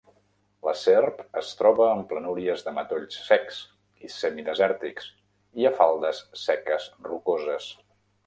[0.67, 3.59] La serp es troba en planúries de matolls secs
[4.07, 5.09] i semidesèrtics
[5.63, 7.69] i a faldes seques rocoses.